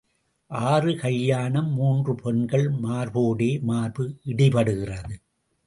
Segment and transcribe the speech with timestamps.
[0.51, 5.15] ஆறு கல்யாணம் மூன்று பெண்கள் மார்போடே மார்பு இடிபடுகிறது.